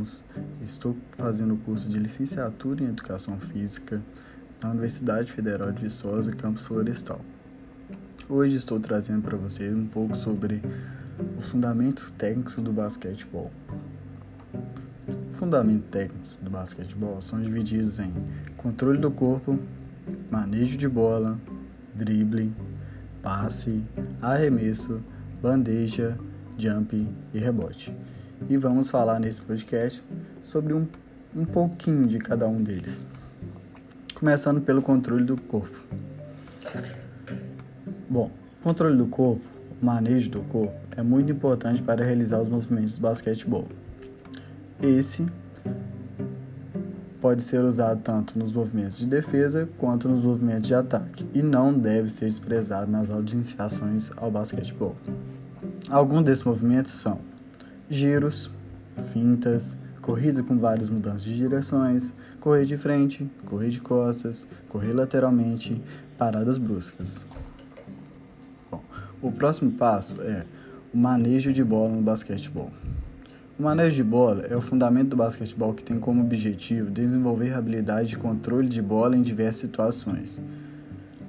Ramos, 0.00 0.22
estou 0.62 0.96
fazendo 1.12 1.54
o 1.54 1.58
curso 1.58 1.88
de 1.88 1.98
licenciatura 1.98 2.82
em 2.82 2.88
Educação 2.88 3.38
Física 3.38 4.00
na 4.62 4.70
Universidade 4.70 5.30
Federal 5.30 5.70
de 5.72 5.82
Viçosa, 5.82 6.32
campus 6.32 6.64
Florestal. 6.64 7.20
Hoje 8.28 8.56
estou 8.56 8.80
trazendo 8.80 9.22
para 9.22 9.36
você 9.36 9.70
um 9.70 9.86
pouco 9.86 10.16
sobre 10.16 10.62
os 11.38 11.50
fundamentos 11.50 12.10
técnicos 12.12 12.56
do 12.56 12.72
basquetebol. 12.72 13.50
Fundamentos 15.34 15.88
técnicos 15.90 16.38
do 16.40 16.50
basquetebol 16.50 17.20
são 17.20 17.40
divididos 17.40 17.98
em 17.98 18.12
controle 18.56 18.98
do 18.98 19.10
corpo, 19.10 19.58
manejo 20.30 20.78
de 20.78 20.88
bola, 20.88 21.38
drible, 21.94 22.52
passe, 23.22 23.84
arremesso, 24.22 25.00
bandeja, 25.42 26.16
jump 26.56 27.06
e 27.34 27.38
rebote. 27.38 27.94
E 28.48 28.56
vamos 28.56 28.88
falar 28.88 29.20
nesse 29.20 29.40
podcast 29.40 30.02
sobre 30.42 30.72
um, 30.72 30.86
um 31.36 31.44
pouquinho 31.44 32.06
de 32.06 32.18
cada 32.18 32.48
um 32.48 32.56
deles. 32.56 33.04
Começando 34.14 34.60
pelo 34.60 34.82
controle 34.82 35.24
do 35.24 35.40
corpo. 35.40 35.78
Bom, 38.08 38.30
controle 38.62 38.96
do 38.96 39.06
corpo, 39.06 39.42
manejo 39.80 40.30
do 40.30 40.42
corpo, 40.42 40.74
é 40.96 41.02
muito 41.02 41.30
importante 41.30 41.82
para 41.82 42.04
realizar 42.04 42.40
os 42.40 42.48
movimentos 42.48 42.96
do 42.96 43.02
basquetebol. 43.02 43.68
Esse 44.82 45.26
pode 47.20 47.42
ser 47.42 47.62
usado 47.62 48.00
tanto 48.02 48.38
nos 48.38 48.52
movimentos 48.52 48.98
de 48.98 49.06
defesa 49.06 49.68
quanto 49.76 50.08
nos 50.08 50.24
movimentos 50.24 50.66
de 50.66 50.74
ataque 50.74 51.26
e 51.34 51.42
não 51.42 51.72
deve 51.72 52.10
ser 52.10 52.26
desprezado 52.26 52.90
nas 52.90 53.08
iniciações 53.08 54.10
ao 54.16 54.30
basquetebol. 54.30 54.96
Alguns 55.88 56.24
desses 56.24 56.44
movimentos 56.44 56.92
são 56.92 57.29
giros, 57.90 58.48
fintas, 59.12 59.76
corrida 60.00 60.44
com 60.44 60.56
várias 60.56 60.88
mudanças 60.88 61.24
de 61.24 61.36
direções, 61.36 62.14
correr 62.38 62.64
de 62.64 62.76
frente, 62.76 63.28
correr 63.44 63.70
de 63.70 63.80
costas, 63.80 64.46
correr 64.68 64.92
lateralmente, 64.92 65.82
paradas 66.16 66.56
bruscas. 66.56 67.26
Bom, 68.70 68.80
o 69.20 69.32
próximo 69.32 69.72
passo 69.72 70.22
é 70.22 70.46
o 70.94 70.96
manejo 70.96 71.52
de 71.52 71.64
bola 71.64 71.90
no 71.96 72.00
basquetebol. 72.00 72.70
O 73.58 73.62
manejo 73.62 73.96
de 73.96 74.04
bola 74.04 74.42
é 74.42 74.56
o 74.56 74.62
fundamento 74.62 75.10
do 75.10 75.16
basquetebol 75.16 75.74
que 75.74 75.82
tem 75.82 75.98
como 75.98 76.22
objetivo 76.22 76.90
desenvolver 76.90 77.52
habilidade 77.52 78.10
de 78.10 78.16
controle 78.16 78.68
de 78.68 78.80
bola 78.80 79.16
em 79.16 79.22
diversas 79.22 79.56
situações. 79.56 80.40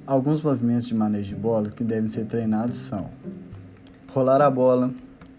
Alguns 0.06 0.40
movimentos 0.40 0.86
de 0.86 0.94
manejo 0.94 1.34
de 1.34 1.40
bola 1.40 1.68
que 1.70 1.84
devem 1.84 2.08
ser 2.08 2.24
treinados 2.24 2.76
são 2.76 3.10
rolar 4.12 4.40
a 4.40 4.50
bola, 4.50 4.90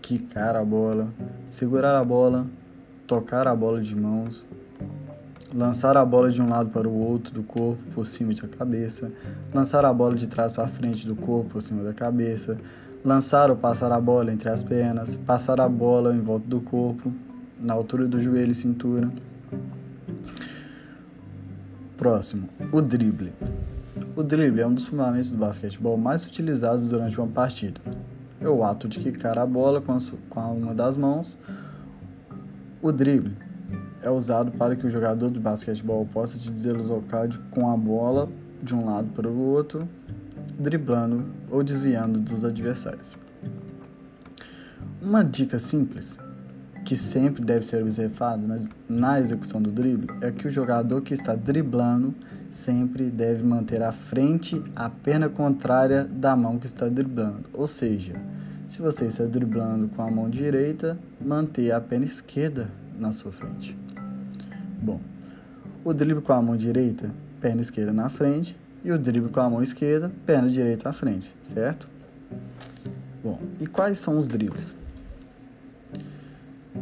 quicar 0.03 0.57
a 0.57 0.65
bola, 0.65 1.07
segurar 1.49 1.97
a 1.97 2.03
bola, 2.03 2.45
tocar 3.07 3.47
a 3.47 3.55
bola 3.55 3.81
de 3.81 3.95
mãos, 3.95 4.45
lançar 5.55 5.95
a 5.95 6.03
bola 6.03 6.29
de 6.29 6.41
um 6.41 6.49
lado 6.49 6.69
para 6.71 6.89
o 6.89 6.93
outro 6.93 7.33
do 7.33 7.41
corpo 7.41 7.81
por 7.95 8.05
cima 8.05 8.33
da 8.33 8.47
cabeça, 8.49 9.09
lançar 9.53 9.85
a 9.85 9.93
bola 9.93 10.15
de 10.15 10.27
trás 10.27 10.51
para 10.51 10.67
frente 10.67 11.07
do 11.07 11.15
corpo 11.15 11.51
por 11.51 11.61
cima 11.61 11.83
da 11.83 11.93
cabeça, 11.93 12.57
lançar 13.03 13.49
ou 13.49 13.55
passar 13.55 13.93
a 13.93 13.99
bola 13.99 14.33
entre 14.33 14.49
as 14.49 14.61
pernas, 14.61 15.15
passar 15.15 15.61
a 15.61 15.69
bola 15.69 16.13
em 16.13 16.19
volta 16.19 16.47
do 16.47 16.59
corpo, 16.59 17.09
na 17.57 17.73
altura 17.73 18.05
do 18.05 18.21
joelho 18.21 18.51
e 18.51 18.55
cintura. 18.55 19.09
Próximo, 21.95 22.49
o 22.73 22.81
drible. 22.81 23.31
O 24.17 24.21
drible 24.21 24.59
é 24.59 24.67
um 24.67 24.73
dos 24.73 24.85
fundamentos 24.85 25.31
do 25.31 25.37
basquetebol 25.37 25.95
mais 25.97 26.25
utilizados 26.25 26.89
durante 26.89 27.17
uma 27.17 27.27
partida 27.27 27.79
é 28.43 28.49
o 28.49 28.63
ato 28.63 28.87
de 28.87 28.99
quicar 28.99 29.39
a 29.39 29.45
bola 29.45 29.81
com, 29.81 29.93
a, 29.93 29.97
com 30.29 30.39
uma 30.39 30.73
das 30.73 30.97
mãos. 30.97 31.37
O 32.81 32.91
drible 32.91 33.33
é 34.01 34.09
usado 34.09 34.51
para 34.51 34.75
que 34.75 34.85
o 34.85 34.89
jogador 34.89 35.31
de 35.31 35.39
basquetebol 35.39 36.05
possa 36.05 36.37
se 36.37 36.51
deslocar 36.51 37.27
de, 37.27 37.39
com 37.51 37.71
a 37.71 37.77
bola 37.77 38.29
de 38.61 38.75
um 38.75 38.85
lado 38.85 39.09
para 39.15 39.29
o 39.29 39.39
outro, 39.39 39.87
driblando 40.59 41.25
ou 41.49 41.63
desviando 41.63 42.19
dos 42.19 42.43
adversários. 42.43 43.15
Uma 45.01 45.23
dica 45.23 45.57
simples 45.59 46.17
que 46.83 46.97
sempre 46.97 47.43
deve 47.43 47.65
ser 47.65 47.81
observada 47.81 48.45
na, 48.45 48.59
na 48.89 49.19
execução 49.19 49.61
do 49.61 49.71
drible 49.71 50.07
é 50.21 50.31
que 50.31 50.47
o 50.47 50.51
jogador 50.51 51.01
que 51.01 51.13
está 51.13 51.33
driblando 51.33 52.13
sempre 52.49 53.09
deve 53.09 53.41
manter 53.41 53.81
à 53.81 53.91
frente 53.91 54.61
a 54.75 54.89
perna 54.89 55.29
contrária 55.29 56.03
da 56.03 56.35
mão 56.35 56.59
que 56.59 56.65
está 56.65 56.87
driblando. 56.87 57.45
Ou 57.53 57.67
seja, 57.67 58.13
se 58.73 58.81
você 58.81 59.05
está 59.05 59.23
driblando 59.25 59.87
com 59.89 60.01
a 60.01 60.09
mão 60.09 60.27
direita, 60.27 60.97
manter 61.23 61.71
a 61.71 61.79
perna 61.79 62.07
esquerda 62.07 62.71
na 62.97 63.11
sua 63.11 63.31
frente. 63.31 63.77
Bom, 64.81 64.99
o 65.83 65.93
drible 65.93 66.23
com 66.23 66.33
a 66.33 66.41
mão 66.41 66.57
direita, 66.57 67.11
perna 67.39 67.61
esquerda 67.61 67.93
na 67.93 68.09
frente, 68.09 68.57
e 68.83 68.91
o 68.91 68.97
drible 68.97 69.29
com 69.29 69.41
a 69.41 69.47
mão 69.47 69.61
esquerda, 69.61 70.11
perna 70.25 70.49
direita 70.49 70.89
à 70.89 70.91
frente, 70.91 71.35
certo? 71.43 71.87
Bom, 73.23 73.39
e 73.61 73.67
quais 73.67 73.99
são 73.99 74.17
os 74.17 74.27
dribles? 74.27 74.75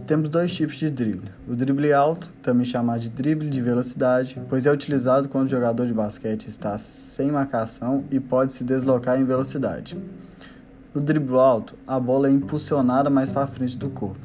Temos 0.08 0.30
dois 0.30 0.54
tipos 0.54 0.78
de 0.78 0.90
drible. 0.90 1.30
O 1.46 1.54
drible 1.58 1.92
alto, 1.92 2.32
também 2.42 2.64
chamado 2.64 3.02
de 3.02 3.10
drible 3.10 3.50
de 3.50 3.60
velocidade, 3.60 4.42
pois 4.48 4.66
é 4.66 4.72
utilizado 4.72 5.28
quando 5.28 5.48
o 5.48 5.52
jogador 5.52 5.86
de 5.86 5.94
basquete 5.94 6.48
está 6.48 6.78
sem 6.78 7.32
marcação 7.32 8.06
e 8.10 8.18
pode 8.18 8.54
se 8.54 8.64
deslocar 8.64 9.20
em 9.20 9.26
velocidade. 9.26 9.98
No 10.94 11.00
drible 11.00 11.38
alto, 11.38 11.74
a 11.88 11.98
bola 11.98 12.28
é 12.28 12.32
impulsionada 12.32 13.10
mais 13.10 13.32
para 13.32 13.48
frente 13.48 13.78
do 13.78 13.90
corpo. 13.90 14.20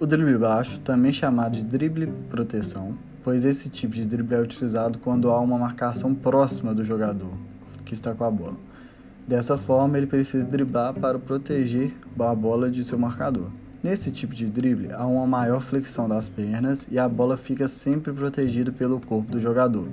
O 0.00 0.06
drible 0.06 0.38
baixo, 0.38 0.80
também 0.80 1.12
chamado 1.12 1.52
de 1.52 1.62
drible 1.62 2.06
proteção, 2.30 2.96
pois 3.22 3.44
esse 3.44 3.68
tipo 3.68 3.94
de 3.94 4.06
drible 4.06 4.34
é 4.34 4.40
utilizado 4.40 4.98
quando 4.98 5.30
há 5.30 5.38
uma 5.38 5.58
marcação 5.58 6.14
próxima 6.14 6.72
do 6.74 6.82
jogador 6.82 7.34
que 7.84 7.92
está 7.92 8.14
com 8.14 8.24
a 8.24 8.30
bola. 8.30 8.56
Dessa 9.28 9.58
forma, 9.58 9.98
ele 9.98 10.06
precisa 10.06 10.42
driblar 10.42 10.94
para 10.94 11.18
proteger 11.18 11.94
a 12.18 12.34
bola 12.34 12.70
de 12.70 12.82
seu 12.82 12.98
marcador. 12.98 13.50
Nesse 13.82 14.10
tipo 14.10 14.34
de 14.34 14.46
drible, 14.46 14.90
há 14.90 15.04
uma 15.04 15.26
maior 15.26 15.60
flexão 15.60 16.08
das 16.08 16.30
pernas 16.30 16.88
e 16.90 16.98
a 16.98 17.06
bola 17.06 17.36
fica 17.36 17.68
sempre 17.68 18.10
protegida 18.10 18.72
pelo 18.72 18.98
corpo 18.98 19.30
do 19.32 19.38
jogador. 19.38 19.86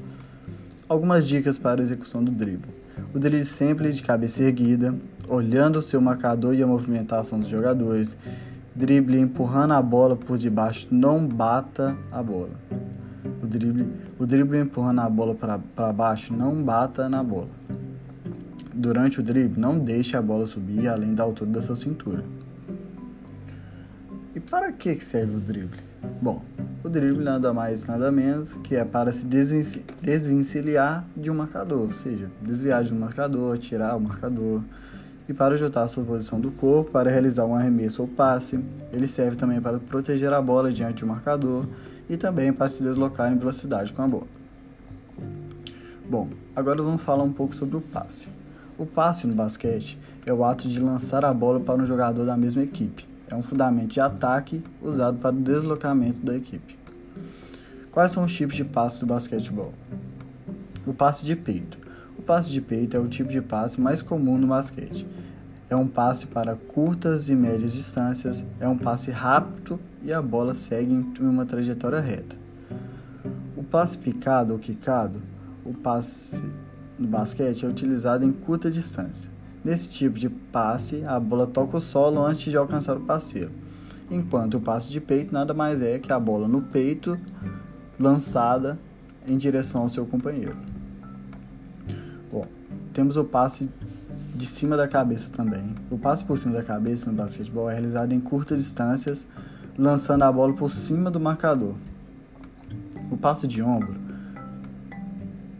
Algumas 0.87 1.27
dicas 1.27 1.57
para 1.57 1.81
a 1.81 1.83
execução 1.83 2.23
do 2.23 2.31
drible. 2.31 2.79
O 3.13 3.19
drible 3.19 3.43
sempre 3.43 3.91
de 3.91 4.01
cabeça 4.01 4.43
erguida, 4.43 4.95
olhando 5.27 5.79
o 5.79 5.81
seu 5.81 6.01
marcador 6.01 6.53
e 6.53 6.63
a 6.63 6.67
movimentação 6.67 7.39
dos 7.39 7.49
jogadores. 7.49 8.17
Drible 8.75 9.19
empurrando 9.19 9.73
a 9.73 9.81
bola 9.81 10.15
por 10.15 10.37
debaixo, 10.37 10.87
não 10.89 11.27
bata 11.27 11.97
a 12.11 12.23
bola. 12.23 12.51
O 13.41 13.47
drible, 13.47 13.87
o 14.17 14.25
drible 14.25 14.59
empurrando 14.59 15.01
a 15.01 15.09
bola 15.09 15.35
para 15.35 15.91
baixo, 15.91 16.33
não 16.33 16.63
bata 16.63 17.09
na 17.09 17.23
bola. 17.23 17.49
Durante 18.73 19.19
o 19.19 19.23
drible, 19.23 19.59
não 19.59 19.77
deixe 19.77 20.15
a 20.15 20.21
bola 20.21 20.45
subir 20.45 20.87
além 20.87 21.13
da 21.13 21.23
altura 21.23 21.51
da 21.51 21.61
sua 21.61 21.75
cintura. 21.75 22.23
E 24.35 24.39
para 24.39 24.71
que 24.71 24.99
serve 25.01 25.37
o 25.37 25.39
drible? 25.39 25.79
Bom, 26.21 26.43
o 26.83 26.89
drible 26.89 27.23
nada 27.23 27.51
mais 27.51 27.85
nada 27.85 28.11
menos 28.11 28.53
que 28.63 28.75
é 28.75 28.85
para 28.85 29.11
se 29.11 29.25
desvencilhar 29.25 31.03
de 31.17 31.31
um 31.31 31.33
marcador, 31.33 31.79
ou 31.79 31.93
seja, 31.93 32.29
desviar 32.39 32.83
de 32.83 32.93
um 32.93 32.99
marcador, 32.99 33.57
tirar 33.57 33.95
o 33.95 33.99
marcador. 33.99 34.61
E 35.27 35.33
para 35.33 35.55
ajustar 35.55 35.83
a 35.83 35.87
sua 35.87 36.03
posição 36.03 36.39
do 36.39 36.51
corpo, 36.51 36.91
para 36.91 37.09
realizar 37.09 37.45
um 37.45 37.55
arremesso 37.55 38.03
ou 38.03 38.07
passe, 38.07 38.63
ele 38.93 39.07
serve 39.07 39.35
também 39.35 39.59
para 39.59 39.79
proteger 39.79 40.31
a 40.31 40.41
bola 40.41 40.71
diante 40.71 41.03
do 41.03 41.07
marcador 41.07 41.65
e 42.07 42.15
também 42.15 42.53
para 42.53 42.69
se 42.69 42.83
deslocar 42.83 43.33
em 43.33 43.37
velocidade 43.37 43.91
com 43.93 44.03
a 44.03 44.07
bola. 44.07 44.27
Bom, 46.07 46.29
agora 46.55 46.83
vamos 46.83 47.01
falar 47.01 47.23
um 47.23 47.33
pouco 47.33 47.55
sobre 47.55 47.77
o 47.77 47.81
passe. 47.81 48.29
O 48.77 48.85
passe 48.85 49.25
no 49.25 49.33
basquete 49.33 49.97
é 50.23 50.31
o 50.31 50.43
ato 50.43 50.67
de 50.67 50.79
lançar 50.79 51.25
a 51.25 51.33
bola 51.33 51.59
para 51.59 51.81
um 51.81 51.85
jogador 51.85 52.25
da 52.25 52.37
mesma 52.37 52.61
equipe 52.61 53.08
é 53.29 53.35
um 53.35 53.43
fundamento 53.43 53.91
de 53.91 54.01
ataque 54.01 54.63
usado 54.81 55.19
para 55.19 55.35
o 55.35 55.39
deslocamento 55.39 56.19
da 56.21 56.35
equipe. 56.35 56.77
Quais 57.91 58.11
são 58.11 58.23
os 58.23 58.35
tipos 58.35 58.55
de 58.55 58.65
passe 58.65 58.99
do 58.99 59.05
basquetebol? 59.05 59.73
O 60.85 60.93
passe 60.93 61.23
de 61.25 61.35
peito. 61.35 61.77
O 62.17 62.21
passe 62.21 62.49
de 62.49 62.59
peito 62.59 62.97
é 62.97 62.99
o 62.99 63.07
tipo 63.07 63.29
de 63.29 63.41
passe 63.41 63.79
mais 63.79 64.01
comum 64.01 64.37
no 64.37 64.47
basquete. 64.47 65.07
É 65.69 65.75
um 65.75 65.87
passe 65.87 66.25
para 66.25 66.55
curtas 66.55 67.29
e 67.29 67.35
médias 67.35 67.73
distâncias, 67.73 68.45
é 68.59 68.67
um 68.67 68.77
passe 68.77 69.11
rápido 69.11 69.79
e 70.03 70.11
a 70.11 70.21
bola 70.21 70.53
segue 70.53 70.91
em 70.91 71.13
uma 71.19 71.45
trajetória 71.45 71.99
reta. 71.99 72.35
O 73.55 73.63
passe 73.63 73.97
picado 73.97 74.53
ou 74.53 74.59
quicado, 74.59 75.21
o 75.63 75.73
passe 75.73 76.41
no 76.97 77.07
basquete 77.07 77.65
é 77.65 77.69
utilizado 77.69 78.25
em 78.25 78.31
curta 78.31 78.71
distância. 78.71 79.31
Nesse 79.63 79.89
tipo 79.89 80.17
de 80.17 80.29
passe, 80.29 81.03
a 81.05 81.19
bola 81.19 81.45
toca 81.45 81.77
o 81.77 81.79
solo 81.79 82.23
antes 82.25 82.49
de 82.49 82.57
alcançar 82.57 82.95
o 82.95 83.01
parceiro, 83.01 83.51
enquanto 84.09 84.55
o 84.55 84.61
passe 84.61 84.89
de 84.89 85.01
peito 85.01 85.33
nada 85.33 85.53
mais 85.53 85.81
é 85.81 85.99
que 85.99 86.11
a 86.13 86.19
bola 86.19 86.47
no 86.47 86.61
peito 86.61 87.19
lançada 87.99 88.79
em 89.27 89.37
direção 89.37 89.81
ao 89.81 89.89
seu 89.89 90.05
companheiro. 90.05 90.55
Bom, 92.31 92.45
temos 92.93 93.17
o 93.17 93.23
passe 93.23 93.69
de 94.33 94.45
cima 94.45 94.77
da 94.77 94.87
cabeça 94.87 95.29
também. 95.29 95.75
O 95.91 95.97
passe 95.97 96.23
por 96.23 96.39
cima 96.39 96.55
da 96.55 96.63
cabeça 96.63 97.11
no 97.11 97.17
basquetebol 97.17 97.69
é 97.69 97.73
realizado 97.73 98.13
em 98.13 98.19
curtas 98.21 98.63
distâncias, 98.63 99.27
lançando 99.77 100.23
a 100.23 100.31
bola 100.31 100.53
por 100.53 100.69
cima 100.69 101.11
do 101.11 101.19
marcador. 101.19 101.75
O 103.11 103.17
passe 103.17 103.45
de 103.45 103.61
ombro 103.61 104.08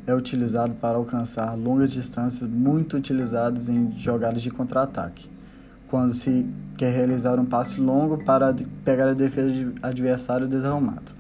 é 0.10 0.16
utilizado 0.16 0.74
para 0.76 0.98
alcançar 0.98 1.56
longas 1.56 1.92
distâncias 1.92 2.50
muito 2.50 2.98
utilizadas 2.98 3.70
em 3.70 3.92
jogadas 3.98 4.42
de 4.42 4.50
contra-ataque, 4.50 5.30
quando 5.88 6.16
se 6.16 6.48
quer 6.76 6.92
realizar 6.92 7.40
um 7.40 7.46
passe 7.46 7.80
longo 7.80 8.18
para 8.24 8.56
pegar 8.84 9.10
a 9.10 9.14
defesa 9.14 9.52
de 9.52 9.72
adversário 9.84 10.48
desarrumado. 10.48 11.12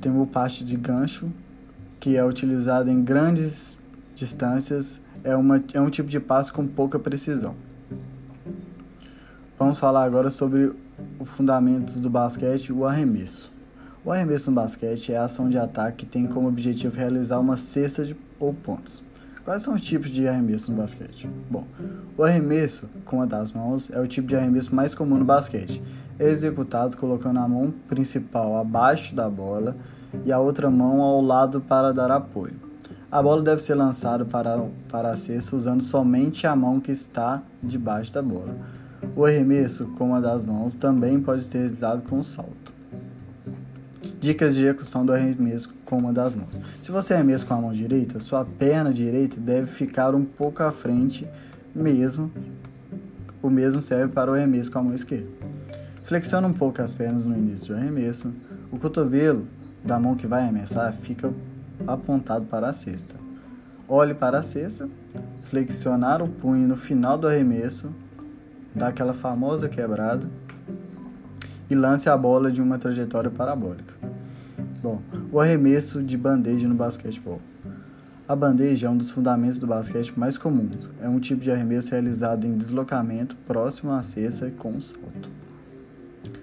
Tem 0.00 0.16
o 0.16 0.26
passe 0.26 0.64
de 0.64 0.76
gancho, 0.76 1.28
que 1.98 2.16
é 2.16 2.24
utilizado 2.24 2.88
em 2.88 3.02
grandes 3.02 3.76
distâncias, 4.14 5.02
é, 5.24 5.34
uma, 5.34 5.62
é 5.74 5.80
um 5.80 5.90
tipo 5.90 6.08
de 6.08 6.20
passe 6.20 6.52
com 6.52 6.66
pouca 6.66 6.98
precisão. 7.00 7.56
Vamos 9.58 9.78
falar 9.78 10.04
agora 10.04 10.30
sobre 10.30 10.72
os 11.18 11.28
fundamentos 11.28 11.98
do 11.98 12.08
basquete, 12.08 12.72
o 12.72 12.84
arremesso. 12.84 13.51
O 14.04 14.10
arremesso 14.10 14.50
no 14.50 14.56
basquete 14.56 15.12
é 15.12 15.16
a 15.16 15.24
ação 15.24 15.48
de 15.48 15.56
ataque 15.56 15.98
que 15.98 16.06
tem 16.06 16.26
como 16.26 16.48
objetivo 16.48 16.96
realizar 16.96 17.38
uma 17.38 17.56
cesta 17.56 18.04
de, 18.04 18.16
ou 18.40 18.52
pontos. 18.52 19.00
Quais 19.44 19.62
são 19.62 19.74
os 19.74 19.80
tipos 19.80 20.10
de 20.10 20.26
arremesso 20.26 20.72
no 20.72 20.78
basquete? 20.78 21.30
Bom, 21.48 21.64
o 22.18 22.24
arremesso 22.24 22.88
com 23.04 23.22
a 23.22 23.26
das 23.26 23.52
mãos 23.52 23.92
é 23.92 24.00
o 24.00 24.08
tipo 24.08 24.26
de 24.26 24.34
arremesso 24.34 24.74
mais 24.74 24.92
comum 24.92 25.18
no 25.18 25.24
basquete. 25.24 25.80
É 26.18 26.28
executado 26.28 26.96
colocando 26.96 27.38
a 27.38 27.46
mão 27.46 27.72
principal 27.88 28.56
abaixo 28.56 29.14
da 29.14 29.30
bola 29.30 29.76
e 30.24 30.32
a 30.32 30.38
outra 30.40 30.68
mão 30.68 31.00
ao 31.00 31.20
lado 31.20 31.60
para 31.60 31.92
dar 31.92 32.10
apoio. 32.10 32.54
A 33.08 33.22
bola 33.22 33.40
deve 33.40 33.62
ser 33.62 33.76
lançada 33.76 34.24
para, 34.24 34.66
para 34.88 35.10
a 35.10 35.16
cesta 35.16 35.54
usando 35.54 35.80
somente 35.80 36.44
a 36.44 36.56
mão 36.56 36.80
que 36.80 36.90
está 36.90 37.40
debaixo 37.62 38.12
da 38.12 38.20
bola. 38.20 38.56
O 39.14 39.24
arremesso 39.24 39.86
com 39.96 40.12
a 40.12 40.20
das 40.20 40.44
mãos 40.44 40.74
também 40.74 41.20
pode 41.20 41.44
ser 41.44 41.58
realizado 41.58 42.02
com 42.02 42.20
salto. 42.20 42.71
Dicas 44.22 44.54
de 44.54 44.62
execução 44.62 45.04
do 45.04 45.12
arremesso 45.12 45.74
com 45.84 45.98
uma 45.98 46.12
das 46.12 46.32
mãos. 46.32 46.60
Se 46.80 46.92
você 46.92 47.12
arremessa 47.12 47.44
com 47.44 47.54
a 47.54 47.60
mão 47.60 47.72
direita, 47.72 48.20
sua 48.20 48.44
perna 48.44 48.92
direita 48.92 49.40
deve 49.40 49.66
ficar 49.66 50.14
um 50.14 50.24
pouco 50.24 50.62
à 50.62 50.70
frente 50.70 51.28
mesmo. 51.74 52.30
O 53.42 53.50
mesmo 53.50 53.82
serve 53.82 54.12
para 54.12 54.30
o 54.30 54.34
arremesso 54.34 54.70
com 54.70 54.78
a 54.78 54.82
mão 54.82 54.94
esquerda. 54.94 55.26
Flexiona 56.04 56.46
um 56.46 56.52
pouco 56.52 56.80
as 56.80 56.94
pernas 56.94 57.26
no 57.26 57.36
início 57.36 57.74
do 57.74 57.80
arremesso. 57.80 58.32
O 58.70 58.78
cotovelo 58.78 59.44
da 59.84 59.98
mão 59.98 60.14
que 60.14 60.28
vai 60.28 60.42
arremessar 60.42 60.92
fica 60.92 61.34
apontado 61.84 62.44
para 62.44 62.68
a 62.68 62.72
cesta. 62.72 63.16
Olhe 63.88 64.14
para 64.14 64.38
a 64.38 64.42
cesta, 64.42 64.88
flexionar 65.50 66.22
o 66.22 66.28
punho 66.28 66.68
no 66.68 66.76
final 66.76 67.18
do 67.18 67.26
arremesso 67.26 67.90
dá 68.72 68.86
aquela 68.86 69.12
famosa 69.12 69.68
quebrada 69.68 70.26
e 71.68 71.74
lance 71.74 72.08
a 72.08 72.16
bola 72.16 72.50
de 72.50 72.60
uma 72.60 72.78
trajetória 72.78 73.30
parabólica. 73.30 74.11
Bom, 74.82 75.00
o 75.30 75.38
arremesso 75.38 76.02
de 76.02 76.16
bandeja 76.16 76.66
no 76.66 76.74
basquetebol. 76.74 77.40
A 78.26 78.34
bandeja 78.34 78.88
é 78.88 78.90
um 78.90 78.96
dos 78.96 79.12
fundamentos 79.12 79.60
do 79.60 79.66
basquete 79.66 80.18
mais 80.18 80.36
comuns. 80.36 80.90
É 81.00 81.08
um 81.08 81.20
tipo 81.20 81.40
de 81.40 81.52
arremesso 81.52 81.92
realizado 81.92 82.44
em 82.44 82.56
deslocamento 82.56 83.36
próximo 83.46 83.92
à 83.92 84.02
cesta 84.02 84.50
com 84.50 84.72
um 84.72 84.80
salto. 84.80 85.30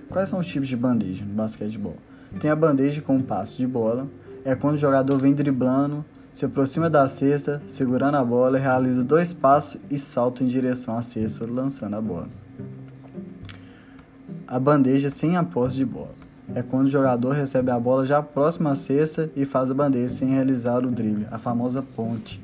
Quais 0.08 0.30
são 0.30 0.40
os 0.40 0.48
tipos 0.48 0.70
de 0.70 0.78
bandeja 0.78 1.26
no 1.26 1.34
basquetebol? 1.34 1.98
Tem 2.40 2.50
a 2.50 2.56
bandeja 2.56 3.02
com 3.02 3.18
um 3.18 3.22
passe 3.22 3.58
de 3.58 3.68
bola, 3.68 4.08
é 4.46 4.56
quando 4.56 4.76
o 4.76 4.80
jogador 4.80 5.18
vem 5.18 5.34
driblando 5.34 6.06
se 6.32 6.46
aproxima 6.46 6.90
da 6.90 7.06
cesta, 7.10 7.62
segurando 7.68 8.16
a 8.16 8.24
bola, 8.24 8.58
realiza 8.58 9.04
dois 9.04 9.34
passos 9.34 9.82
e 9.90 9.98
salta 9.98 10.46
em 10.46 10.48
direção 10.48 10.98
à 10.98 11.02
cesta, 11.02 11.46
lançando 11.46 11.98
a 11.98 12.02
bola. 12.02 12.30
A 14.48 14.58
bandeja 14.58 15.10
sem 15.10 15.36
a 15.36 15.44
posse 15.44 15.76
de 15.76 15.84
bola 15.84 16.19
é 16.56 16.62
quando 16.62 16.88
o 16.88 16.90
jogador 16.90 17.32
recebe 17.32 17.72
a 17.72 17.80
bola 17.80 18.06
já 18.06 18.22
próxima 18.22 18.72
à 18.72 18.76
cesta 18.76 19.30
e 19.36 19.46
faz 19.46 19.70
a 19.70 19.74
bandeja 19.74 20.10
sem 20.10 20.30
realizar 20.30 20.86
o 20.86 20.92
drible, 20.92 21.28
a 21.32 21.38
famosa 21.38 21.82
ponte. 21.82 22.42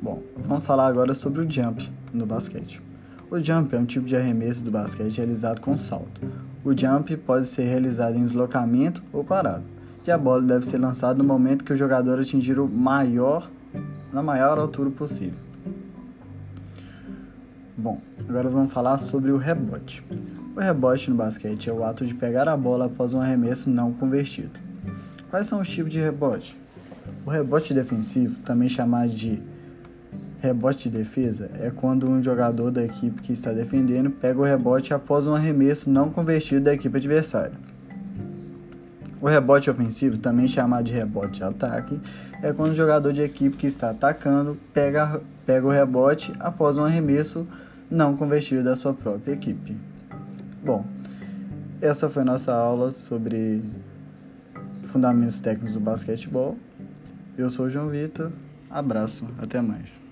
Bom, 0.00 0.22
vamos 0.36 0.64
falar 0.64 0.86
agora 0.86 1.14
sobre 1.14 1.40
o 1.40 1.50
jump 1.50 1.90
no 2.12 2.26
basquete. 2.26 2.82
O 3.30 3.38
jump 3.42 3.74
é 3.74 3.78
um 3.78 3.86
tipo 3.86 4.06
de 4.06 4.16
arremesso 4.16 4.62
do 4.62 4.70
basquete 4.70 5.16
realizado 5.16 5.60
com 5.60 5.76
salto. 5.76 6.20
O 6.64 6.76
jump 6.76 7.16
pode 7.18 7.48
ser 7.48 7.64
realizado 7.64 8.16
em 8.16 8.22
deslocamento 8.22 9.02
ou 9.12 9.24
parado 9.24 9.74
que 10.04 10.10
a 10.10 10.18
bola 10.18 10.42
deve 10.42 10.66
ser 10.66 10.76
lançada 10.76 11.14
no 11.14 11.24
momento 11.24 11.64
que 11.64 11.72
o 11.72 11.76
jogador 11.76 12.20
atingir 12.20 12.60
o 12.60 12.68
maior, 12.68 13.50
na 14.12 14.22
maior 14.22 14.58
altura 14.58 14.90
possível. 14.90 15.38
Bom, 17.74 18.00
agora 18.28 18.50
vamos 18.50 18.70
falar 18.70 18.98
sobre 18.98 19.32
o 19.32 19.38
rebote. 19.38 20.04
O 20.56 20.60
rebote 20.60 21.10
no 21.10 21.16
basquete 21.16 21.68
é 21.68 21.72
o 21.72 21.82
ato 21.84 22.06
de 22.06 22.14
pegar 22.14 22.48
a 22.48 22.56
bola 22.56 22.86
após 22.86 23.12
um 23.12 23.20
arremesso 23.20 23.68
não 23.68 23.92
convertido. 23.92 24.52
Quais 25.28 25.48
são 25.48 25.60
os 25.60 25.68
tipos 25.68 25.92
de 25.92 25.98
rebote? 25.98 26.56
O 27.26 27.30
rebote 27.30 27.74
defensivo, 27.74 28.38
também 28.38 28.68
chamado 28.68 29.10
de 29.10 29.42
rebote 30.40 30.88
de 30.88 30.98
defesa, 30.98 31.50
é 31.58 31.72
quando 31.72 32.08
um 32.08 32.22
jogador 32.22 32.70
da 32.70 32.84
equipe 32.84 33.20
que 33.20 33.32
está 33.32 33.52
defendendo 33.52 34.10
pega 34.10 34.38
o 34.38 34.44
rebote 34.44 34.94
após 34.94 35.26
um 35.26 35.34
arremesso 35.34 35.90
não 35.90 36.08
convertido 36.08 36.66
da 36.66 36.74
equipe 36.74 36.96
adversária. 36.96 37.58
O 39.20 39.26
rebote 39.26 39.68
ofensivo, 39.68 40.18
também 40.18 40.46
chamado 40.46 40.84
de 40.84 40.92
rebote 40.92 41.38
de 41.38 41.44
ataque, 41.44 42.00
é 42.40 42.52
quando 42.52 42.70
o 42.70 42.76
jogador 42.76 43.12
de 43.12 43.22
equipe 43.22 43.56
que 43.56 43.66
está 43.66 43.90
atacando 43.90 44.56
pega, 44.72 45.20
pega 45.44 45.66
o 45.66 45.70
rebote 45.70 46.32
após 46.38 46.78
um 46.78 46.84
arremesso 46.84 47.44
não 47.90 48.16
convertido 48.16 48.62
da 48.62 48.76
sua 48.76 48.94
própria 48.94 49.32
equipe. 49.32 49.76
Bom, 50.64 50.82
essa 51.82 52.08
foi 52.08 52.24
nossa 52.24 52.54
aula 52.54 52.90
sobre 52.90 53.62
fundamentos 54.84 55.38
técnicos 55.38 55.74
do 55.74 55.80
basquetebol. 55.80 56.56
Eu 57.36 57.50
sou 57.50 57.66
o 57.66 57.70
João 57.70 57.90
Vitor. 57.90 58.32
Abraço, 58.70 59.28
até 59.36 59.60
mais. 59.60 60.03